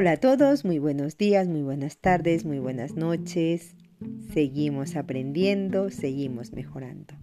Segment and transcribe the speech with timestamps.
[0.00, 3.74] Hola a todos, muy buenos días, muy buenas tardes, muy buenas noches.
[4.32, 7.14] Seguimos aprendiendo, seguimos mejorando.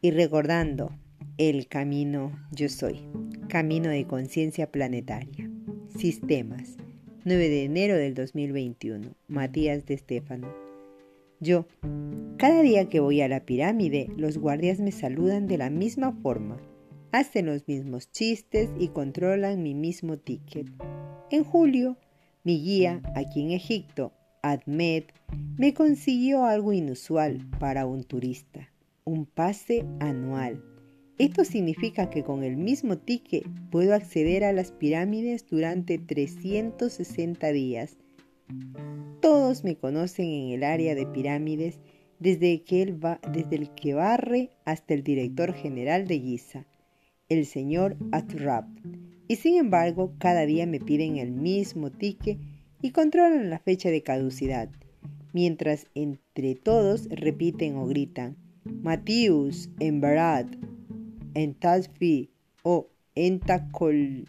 [0.00, 0.92] Y recordando
[1.38, 3.00] el camino yo soy,
[3.48, 5.50] camino de conciencia planetaria.
[5.98, 6.76] Sistemas,
[7.24, 10.54] 9 de enero del 2021, Matías de Estéfano.
[11.40, 11.66] Yo,
[12.36, 16.58] cada día que voy a la pirámide, los guardias me saludan de la misma forma,
[17.10, 20.68] hacen los mismos chistes y controlan mi mismo ticket.
[21.32, 21.96] En julio,
[22.44, 25.04] mi guía aquí en Egipto, Admed,
[25.56, 28.68] me consiguió algo inusual para un turista,
[29.04, 30.62] un pase anual.
[31.16, 37.96] Esto significa que con el mismo ticket puedo acceder a las pirámides durante 360 días.
[39.22, 41.80] Todos me conocen en el área de pirámides
[42.18, 42.62] desde,
[43.32, 46.66] desde el que barre hasta el director general de Giza,
[47.32, 48.66] el señor Atrap
[49.28, 52.38] y sin embargo cada día me piden el mismo ticket
[52.82, 54.68] y controlan la fecha de caducidad,
[55.32, 60.46] mientras entre todos repiten o gritan Matius, Embarad,
[61.34, 62.30] Entasfi
[62.62, 64.26] o Entacolyun,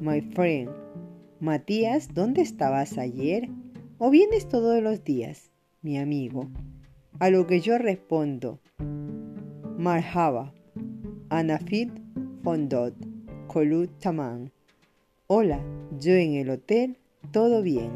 [0.00, 0.70] my friend.
[1.40, 3.48] Matías, ¿dónde estabas ayer?
[3.98, 5.50] ¿O vienes todos los días,
[5.82, 6.50] mi amigo?
[7.20, 8.60] A lo que yo respondo,
[9.78, 10.52] Marhaba,
[11.30, 11.90] Anafit
[12.42, 12.94] Fondot.
[14.00, 14.50] Tamán.
[15.26, 15.62] Hola,
[16.00, 16.96] yo en el hotel,
[17.32, 17.90] todo bien.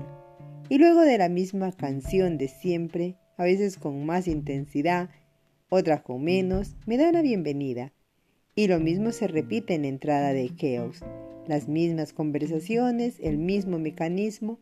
[0.68, 5.08] Y luego de la misma canción de siempre, a veces con más intensidad,
[5.70, 7.92] otras con menos, me dan la bienvenida.
[8.54, 11.00] Y lo mismo se repite en la entrada de Chaos.
[11.46, 14.58] Las mismas conversaciones, el mismo mecanismo,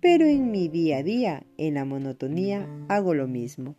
[0.00, 3.74] pero en mi día a día, en la monotonía, hago lo mismo.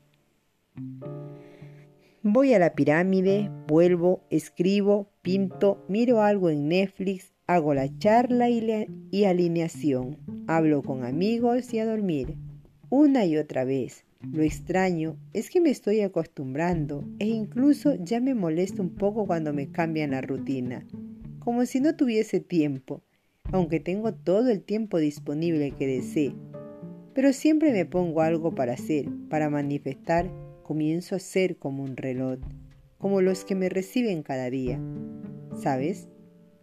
[2.28, 9.26] Voy a la pirámide, vuelvo, escribo, pinto, miro algo en Netflix, hago la charla y,
[9.26, 12.36] alineación, hablo con amigos y a dormir.
[12.90, 14.06] Una y otra vez.
[14.34, 19.54] Lo extraño es que me estoy acostumbrando e incluso ya me molesta un poco cuando
[19.54, 20.84] me cambian la rutina,
[21.38, 23.04] como si no tuviese tiempo,
[23.52, 26.34] aunque tengo todo el tiempo disponible que desee.
[27.14, 30.28] Pero siempre me pongo algo para hacer, para manifestar
[30.66, 32.40] comienzo a ser como un reloj,
[32.98, 34.80] como los que me reciben cada día.
[35.62, 36.08] ¿Sabes?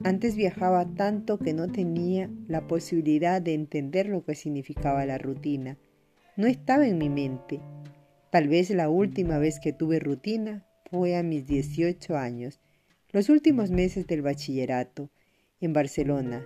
[0.03, 5.79] Antes viajaba tanto que no tenía la posibilidad de entender lo que significaba la rutina.
[6.37, 7.61] No estaba en mi mente.
[8.33, 12.61] Tal vez la última vez que tuve rutina fue a mis 18 años,
[13.13, 15.11] los últimos meses del bachillerato,
[15.61, 16.45] en Barcelona.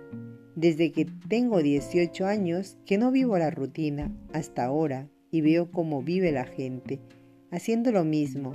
[0.55, 6.03] Desde que tengo 18 años que no vivo la rutina hasta ahora y veo cómo
[6.03, 6.99] vive la gente
[7.51, 8.53] haciendo lo mismo,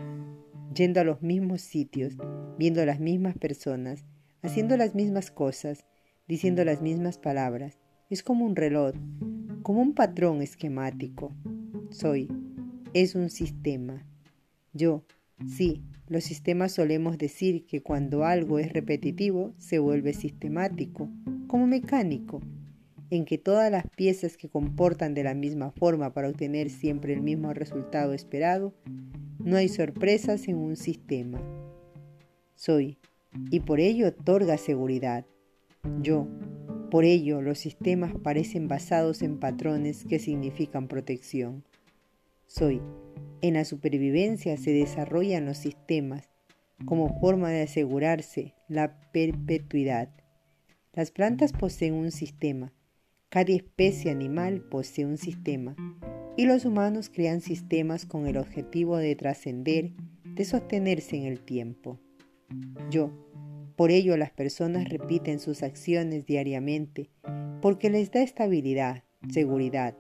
[0.75, 2.17] yendo a los mismos sitios,
[2.59, 4.05] viendo las mismas personas,
[4.43, 5.85] haciendo las mismas cosas,
[6.29, 7.79] diciendo las mismas palabras.
[8.11, 8.95] Es como un reloj,
[9.63, 11.33] como un patrón esquemático.
[11.91, 12.29] Soy,
[12.93, 14.07] es un sistema.
[14.73, 15.05] Yo,
[15.47, 21.09] sí, los sistemas solemos decir que cuando algo es repetitivo se vuelve sistemático,
[21.47, 22.41] como mecánico
[23.13, 27.21] en que todas las piezas que comportan de la misma forma para obtener siempre el
[27.21, 28.73] mismo resultado esperado,
[29.39, 31.39] no hay sorpresas en un sistema.
[32.55, 32.97] Soy,
[33.51, 35.27] y por ello otorga seguridad.
[36.01, 36.27] Yo,
[36.91, 41.65] por ello los sistemas parecen basados en patrones que significan protección.
[42.47, 42.81] Soy,
[43.43, 46.31] en la supervivencia se desarrollan los sistemas
[46.87, 50.09] como forma de asegurarse la perpetuidad.
[50.95, 52.73] Las plantas poseen un sistema,
[53.33, 55.75] cada especie animal posee un sistema
[56.37, 61.99] y los humanos crean sistemas con el objetivo de trascender, de sostenerse en el tiempo.
[62.91, 63.11] Yo,
[63.75, 67.09] por ello las personas repiten sus acciones diariamente
[67.63, 69.97] porque les da estabilidad, seguridad.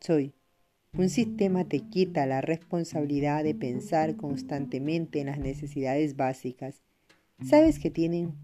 [0.00, 0.34] Soy.
[0.94, 6.82] Un sistema te quita la responsabilidad de pensar constantemente en las necesidades básicas.
[7.42, 8.34] Sabes que tienen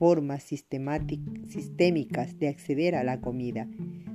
[0.00, 3.68] formas sistémicas de acceder a la comida.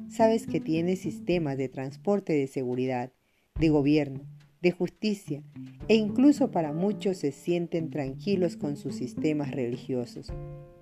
[0.09, 3.11] Sabes que tiene sistemas de transporte de seguridad,
[3.59, 4.21] de gobierno,
[4.63, 5.43] de justicia
[5.87, 10.33] e incluso para muchos se sienten tranquilos con sus sistemas religiosos,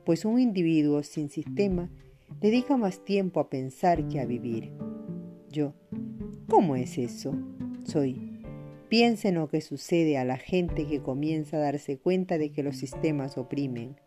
[0.06, 1.92] pues un individuo sin sistema
[2.40, 4.72] dedica más tiempo a pensar que a vivir.
[5.52, 5.74] Yo,
[6.48, 7.36] ¿cómo es eso?
[7.84, 8.22] Soy.
[8.88, 12.64] Piensa en lo que sucede a la gente que comienza a darse cuenta de que
[12.64, 13.98] los sistemas oprimen,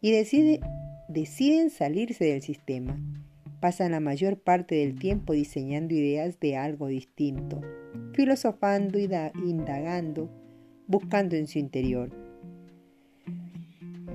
[0.00, 2.98] y deciden salirse del sistema.
[3.60, 7.60] Pasan la mayor parte del tiempo diseñando ideas de algo distinto,
[8.12, 9.08] filosofando y
[9.44, 10.30] indagando,
[10.86, 12.10] buscando en su interior.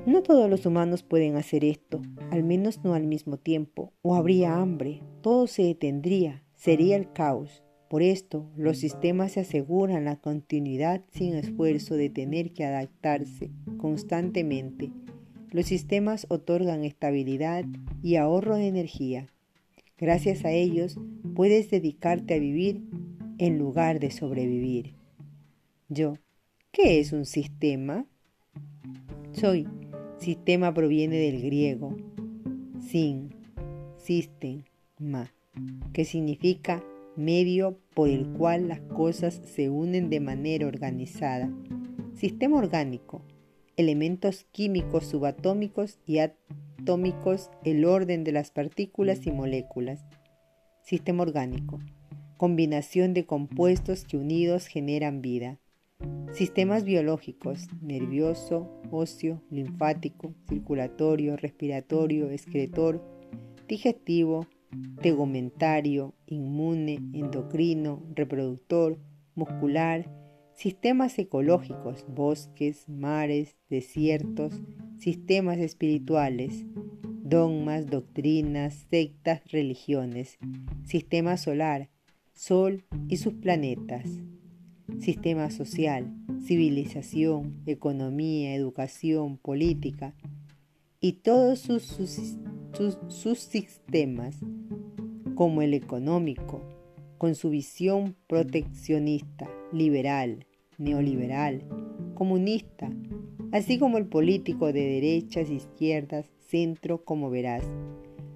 [0.05, 2.01] No todos los humanos pueden hacer esto.
[2.31, 7.63] al menos no al mismo tiempo, o habría hambre, todo se detendría, sería el caos.
[7.89, 14.91] Por esto, los sistemas se aseguran la continuidad sin esfuerzo de tener que adaptarse constantemente.
[15.53, 17.63] Los sistemas otorgan estabilidad
[18.01, 19.27] y ahorro de energía.
[19.99, 20.97] Gracias a ellos
[21.35, 22.81] puedes dedicarte a vivir
[23.37, 24.95] en lugar de sobrevivir.
[25.89, 26.17] Yo,
[26.71, 28.07] ¿qué es un sistema?
[29.31, 29.67] Soy.
[30.17, 31.95] Sistema proviene del griego
[32.87, 33.29] sin,
[33.97, 34.63] system,
[34.97, 35.33] ma,
[35.91, 36.83] que significa
[37.15, 41.51] medio por el cual las cosas se unen de manera organizada.
[42.15, 43.21] Sistema orgánico,
[43.77, 50.05] elementos químicos subatómicos y atómicos, el orden de las partículas y moléculas.
[50.83, 51.79] Sistema orgánico,
[52.37, 55.59] combinación de compuestos que unidos generan vida.
[56.33, 63.03] Sistemas biológicos, nervioso, óseo, linfático, circulatorio, respiratorio, excretor,
[63.67, 64.47] digestivo,
[65.01, 68.99] tegumentario, inmune, endocrino, reproductor,
[69.35, 70.09] muscular,
[70.55, 74.61] sistemas ecológicos, bosques, mares, desiertos,
[74.97, 76.65] sistemas espirituales,
[77.23, 80.37] dogmas, doctrinas, sectas, religiones,
[80.85, 81.89] sistema solar,
[82.35, 84.09] Sol y sus planetas,
[84.99, 86.11] sistema social,
[86.43, 90.15] civilización, economía, educación, política
[90.99, 91.83] y todos sus,
[93.07, 94.39] sus, sistemas,
[95.35, 96.61] como el económico,
[97.19, 100.45] con su visión proteccionista, liberal,
[100.77, 101.63] neoliberal,
[102.13, 102.89] comunista,
[103.51, 107.65] así como el político de derechas, izquierdas, centro, como verás.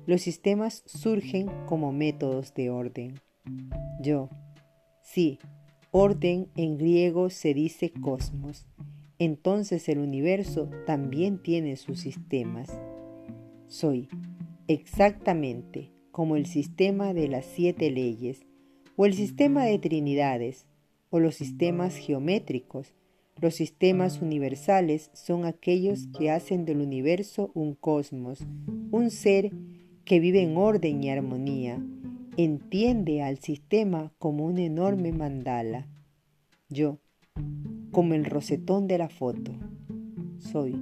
[0.06, 3.20] Los sistemas surgen como métodos de orden.
[4.02, 4.30] Yo,
[5.02, 5.40] sí,
[5.92, 8.68] orden en griego se dice cosmos.
[9.20, 12.70] Entonces el universo también tiene sus sistemas.
[13.68, 14.08] Soy
[14.68, 18.46] exactamente como el sistema de las siete leyes,
[18.96, 20.66] o el sistema de trinidades,
[21.10, 22.94] o los sistemas geométricos.
[23.40, 28.46] Los sistemas universales son aquellos que hacen del universo un cosmos,
[28.92, 29.52] un ser
[30.06, 31.80] que vive en orden y armonía,
[32.36, 35.88] entiende al sistema como un enorme mandala.
[36.70, 37.00] Yo,
[37.92, 39.52] como el rosetón de la foto,
[40.40, 40.76] soy,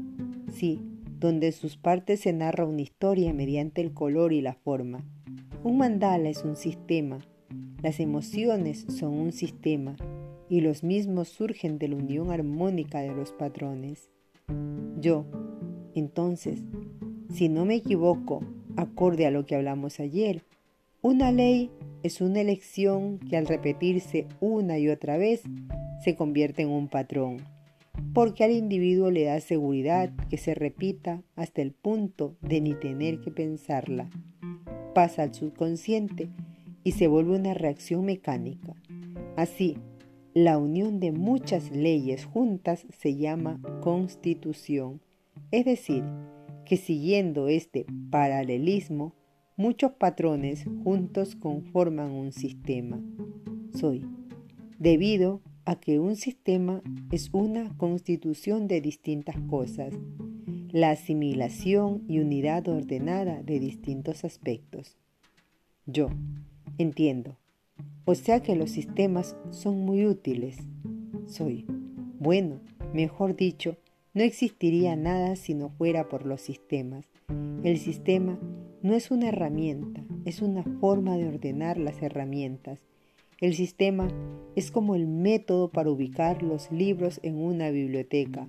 [0.53, 0.79] sí,
[1.19, 5.03] donde sus partes se narra una historia mediante el color y la forma.
[5.63, 7.19] Un mandala es un sistema,
[7.81, 9.95] las emociones son un sistema
[10.49, 14.09] y los mismos surgen de la unión armónica de los patrones.
[14.99, 15.25] Yo,
[15.95, 16.63] entonces,
[17.33, 18.41] si no me equivoco,
[18.75, 20.43] acorde a lo que hablamos ayer,
[21.01, 21.71] una ley
[22.03, 25.43] es una elección que al repetirse una y otra vez
[26.03, 27.37] se convierte en un patrón,
[28.13, 33.21] porque al individuo le da seguridad que se repita hasta el punto de ni tener
[33.21, 34.09] que pensarla.
[34.93, 36.29] Pasa al subconsciente
[36.83, 38.75] y se vuelve una reacción mecánica.
[39.35, 39.77] Así,
[40.35, 45.01] la unión de muchas leyes juntas se llama constitución,
[45.49, 46.03] es decir,
[46.65, 49.15] que siguiendo este paralelismo,
[49.57, 52.99] Muchos patrones juntos conforman un sistema.
[53.73, 54.05] Soy.
[54.79, 59.93] Debido a que un sistema es una constitución de distintas cosas,
[60.73, 64.97] la asimilación y unidad ordenada de distintos aspectos.
[65.85, 66.09] Yo.
[66.77, 67.37] Entiendo.
[68.05, 70.57] O sea que los sistemas son muy útiles.
[71.25, 71.65] Soy.
[72.19, 72.59] Bueno,
[72.93, 73.77] mejor dicho,
[74.13, 77.05] no existiría nada si no fuera por los sistemas.
[77.63, 78.39] El sistema
[78.83, 82.79] no es una herramienta, es una forma de ordenar las herramientas.
[83.41, 84.07] El sistema
[84.55, 88.47] es como el método para ubicar los libros en una biblioteca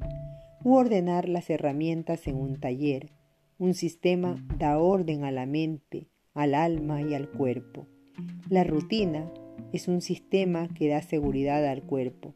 [0.62, 3.10] u ordenar las herramientas en un taller.
[3.58, 7.86] Un sistema da orden a la mente, al alma y al cuerpo.
[8.50, 9.30] La rutina
[9.72, 12.34] es un sistema que da seguridad al cuerpo.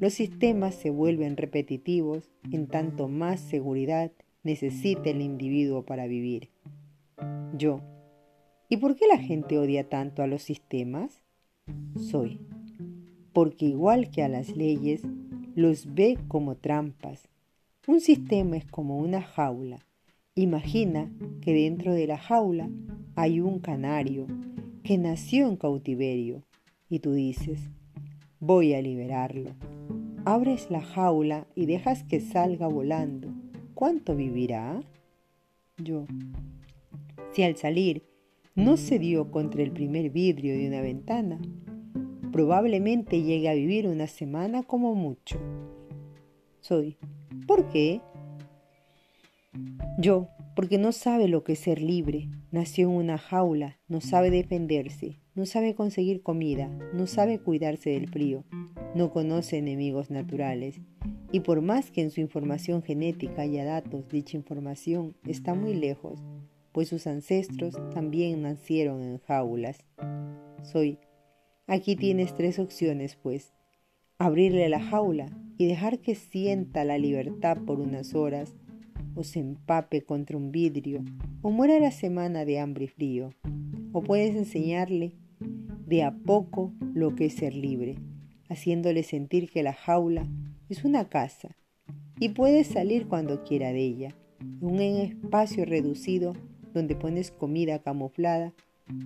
[0.00, 6.50] Los sistemas se vuelven repetitivos en tanto más seguridad necesita el individuo para vivir.
[7.56, 7.80] Yo.
[8.68, 11.22] ¿Y por qué la gente odia tanto a los sistemas?
[11.96, 12.40] Soy.
[13.32, 15.02] Porque igual que a las leyes,
[15.54, 17.28] los ve como trampas.
[17.86, 19.86] Un sistema es como una jaula.
[20.34, 22.68] Imagina que dentro de la jaula
[23.14, 24.26] hay un canario
[24.84, 26.42] que nació en cautiverio
[26.90, 27.70] y tú dices,
[28.38, 29.54] voy a liberarlo.
[30.26, 33.32] Abres la jaula y dejas que salga volando.
[33.72, 34.82] ¿Cuánto vivirá?
[35.78, 36.04] Yo,
[37.32, 38.04] si al salir
[38.54, 41.40] no se dio contra el primer vidrio de una ventana,
[42.30, 45.38] probablemente llegue a vivir una semana como mucho.
[46.60, 46.98] Soy.
[47.46, 48.02] ¿Por qué?
[49.98, 52.28] Yo, porque no sabe lo que es ser libre.
[52.50, 58.08] Nació en una jaula, no sabe defenderse, no sabe conseguir comida, no sabe cuidarse del
[58.08, 58.44] frío,
[58.94, 60.80] no conoce enemigos naturales.
[61.32, 66.22] Y por más que en su información genética haya datos, dicha información está muy lejos,
[66.70, 69.84] pues sus ancestros también nacieron en jaulas.
[70.62, 70.98] Soy.
[71.66, 73.52] Aquí tienes tres opciones, pues.
[74.18, 78.54] Abrirle la jaula y dejar que sienta la libertad por unas horas,
[79.14, 81.04] o se empape contra un vidrio,
[81.42, 83.30] o muera la semana de hambre y frío.
[83.92, 85.12] O puedes enseñarle
[85.86, 87.96] de a poco lo que es ser libre,
[88.48, 90.26] haciéndole sentir que la jaula
[90.68, 91.56] es una casa
[92.18, 96.34] y puede salir cuando quiera de ella, en un espacio reducido
[96.72, 98.52] donde pones comida camuflada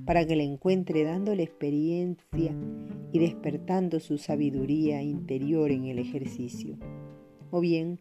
[0.05, 2.55] para que la encuentre dándole experiencia
[3.13, 6.77] y despertando su sabiduría interior en el ejercicio.
[7.51, 7.99] O bien,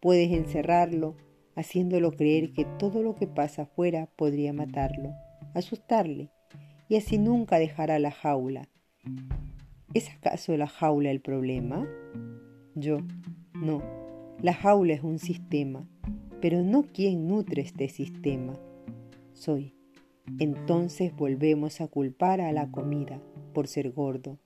[0.00, 1.14] puedes encerrarlo
[1.56, 5.14] haciéndolo creer que todo lo que pasa afuera podría matarlo,
[5.54, 6.30] asustarle,
[6.88, 8.68] y así nunca dejará la jaula.
[9.94, 11.86] ¿Es acaso la jaula el problema?
[12.74, 12.98] Yo,
[13.54, 13.82] no,
[14.42, 15.88] la jaula es un sistema,
[16.40, 18.52] pero no quien nutre este sistema
[19.32, 19.74] soy.
[20.38, 23.22] Entonces volvemos a culpar a la comida
[23.54, 24.38] por ser gordo.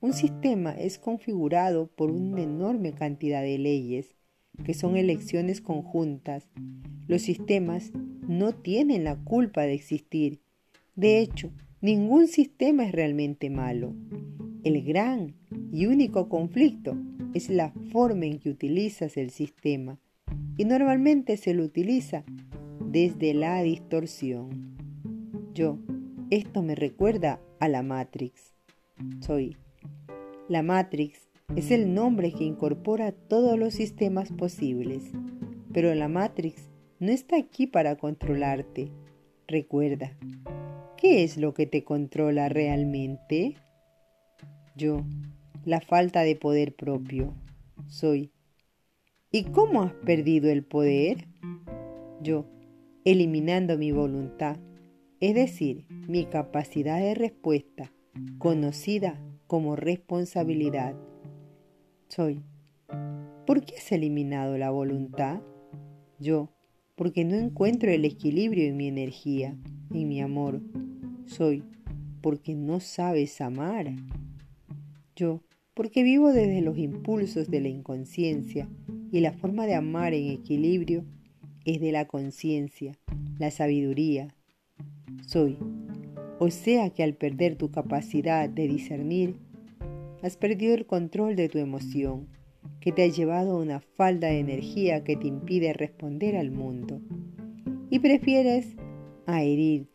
[0.00, 4.16] Un sistema es configurado por una enorme cantidad de leyes,
[4.64, 6.48] que son elecciones conjuntas.
[7.06, 7.92] Los sistemas
[8.28, 10.40] no tienen la culpa de existir.
[10.94, 13.94] De hecho, ningún sistema es realmente malo.
[14.62, 15.34] El gran
[15.72, 16.96] y único conflicto
[17.34, 19.98] es la forma en que utilizas el sistema.
[20.56, 22.24] Y normalmente se lo utiliza
[22.80, 24.76] desde la distorsión.
[25.52, 25.78] Yo,
[26.30, 28.54] esto me recuerda a la Matrix.
[29.20, 29.56] Soy.
[30.48, 31.23] La Matrix
[31.56, 35.12] es el nombre que incorpora todos los sistemas posibles,
[35.72, 38.90] pero la Matrix no está aquí para controlarte.
[39.46, 40.16] Recuerda,
[40.96, 43.56] ¿qué es lo que te controla realmente?
[44.74, 45.04] Yo,
[45.64, 47.34] la falta de poder propio.
[47.86, 48.32] Soy.
[49.30, 51.28] ¿Y cómo has perdido el poder?
[52.20, 52.46] Yo,
[53.04, 54.56] eliminando mi voluntad,
[55.20, 57.92] es decir, mi capacidad de respuesta,
[58.38, 60.96] conocida como responsabilidad.
[62.14, 62.44] Soy.
[63.44, 65.40] ¿Por qué has eliminado la voluntad?
[66.20, 66.48] Yo,
[66.94, 69.56] porque no encuentro el equilibrio en mi energía,
[69.92, 70.62] en mi amor.
[71.26, 71.64] Soy,
[72.20, 73.96] porque no sabes amar.
[75.16, 75.42] Yo,
[75.74, 78.68] porque vivo desde los impulsos de la inconsciencia
[79.10, 81.04] y la forma de amar en equilibrio
[81.64, 82.96] es de la conciencia,
[83.40, 84.28] la sabiduría.
[85.26, 85.58] Soy.
[86.38, 89.34] O sea que al perder tu capacidad de discernir,
[90.24, 92.28] has perdido el control de tu emoción,
[92.80, 97.02] que te ha llevado a una falda de energía que te impide responder al mundo.
[97.90, 98.74] Y prefieres
[99.26, 99.86] adherir,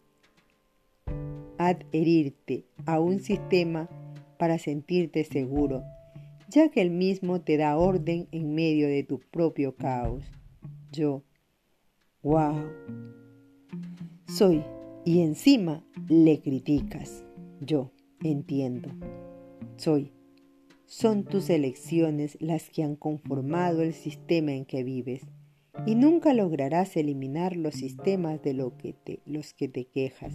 [1.58, 3.90] adherirte a un sistema
[4.38, 5.84] para sentirte seguro,
[6.48, 10.24] ya que el mismo te da orden en medio de tu propio caos.
[10.92, 11.24] Yo,
[12.22, 12.70] ¡Wow!
[14.28, 14.64] Soy.
[15.06, 17.26] Y encima le criticas.
[17.62, 18.90] Yo entiendo.
[19.78, 20.19] Soy.
[20.90, 25.22] Son tus elecciones las que han conformado el sistema en que vives
[25.86, 30.34] y nunca lograrás eliminar los sistemas de lo que te, los que te quejas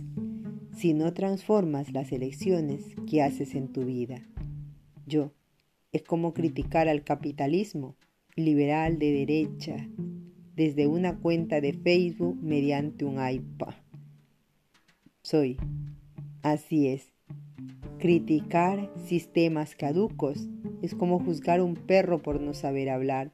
[0.77, 4.23] si no transformas las elecciones que haces en tu vida.
[5.07, 5.33] Yo.
[5.91, 7.97] Es como criticar al capitalismo
[8.37, 9.89] liberal de derecha,
[10.55, 13.75] desde una cuenta de Facebook mediante un iPad.
[15.23, 15.57] Soy.
[16.43, 17.14] Así es.
[18.05, 20.47] Criticar sistemas caducos
[20.83, 23.33] es como juzgar un perro por no saber hablar.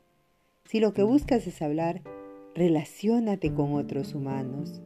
[0.64, 2.02] Si lo que buscas es hablar,
[2.54, 4.80] relaciónate con otros humanos.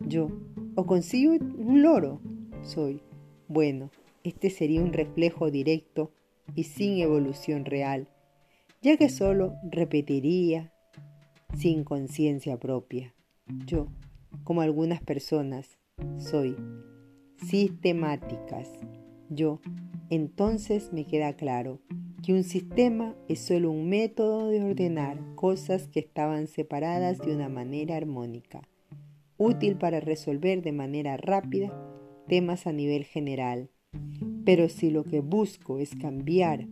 [0.00, 0.30] Yo,
[0.76, 2.22] o consigo un loro.
[2.62, 3.02] Soy.
[3.48, 3.90] Bueno,
[4.24, 6.10] este sería un reflejo directo
[6.54, 8.08] y sin evolución real,
[8.80, 10.72] ya que solo repetiría,
[11.54, 13.14] sin conciencia propia.
[13.66, 13.88] Yo,
[14.42, 15.76] como algunas personas,
[16.16, 16.56] soy
[17.36, 18.70] sistemáticas.
[19.30, 19.60] Yo,
[20.10, 21.80] entonces me queda claro
[22.22, 27.48] que un sistema es solo un método de ordenar cosas que estaban separadas de una
[27.48, 28.62] manera armónica,
[29.36, 31.72] útil para resolver de manera rápida
[32.26, 33.70] temas a nivel general.
[34.44, 36.66] Pero si lo que busco es cambiar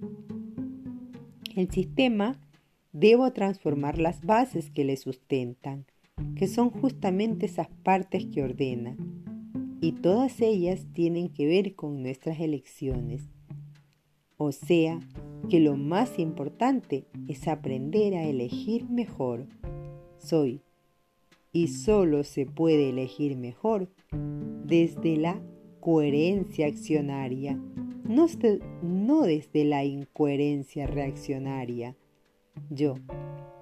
[1.55, 2.41] el sistema,
[2.93, 5.87] debo transformar las bases que le sustentan,
[6.35, 8.97] que son justamente esas partes que ordena,
[9.81, 13.29] y todas ellas tienen que ver con nuestras elecciones.
[14.39, 15.01] O sea,
[15.49, 19.47] que lo más importante es aprender a elegir mejor.
[20.19, 20.63] Soy.
[21.53, 23.89] y solo se puede elegir mejor
[24.65, 25.41] desde la
[25.81, 27.59] coherencia accionaria,
[28.05, 28.27] no,
[28.83, 31.97] no desde la incoherencia reaccionaria.
[32.69, 32.97] Yo,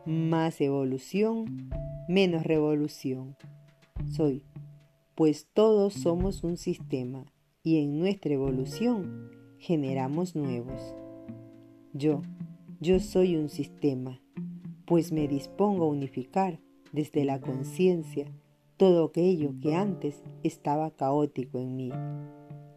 [0.06, 1.70] más evolución,
[2.08, 3.36] menos revolución.
[4.10, 4.42] Soy,
[5.14, 7.24] pues todos somos un sistema
[7.62, 10.94] y en nuestra evolución generamos nuevos.
[11.92, 12.22] Yo,
[12.80, 14.20] yo soy un sistema,
[14.86, 16.60] pues me dispongo a unificar
[16.92, 18.32] desde la conciencia
[18.76, 21.92] todo aquello que antes estaba caótico en mí.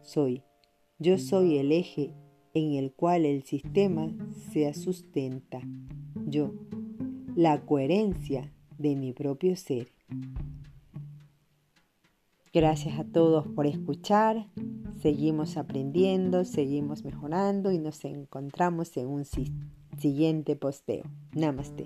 [0.02, 0.42] Soy,
[0.98, 2.14] yo soy el eje
[2.54, 4.14] en el cual el sistema
[4.52, 5.60] se sustenta.
[6.26, 6.54] Yo,
[7.36, 9.88] la coherencia de mi propio ser.
[12.52, 14.46] Gracias a todos por escuchar.
[15.00, 19.24] Seguimos aprendiendo, seguimos mejorando y nos encontramos en un
[19.96, 21.04] siguiente posteo.
[21.34, 21.84] Namaste.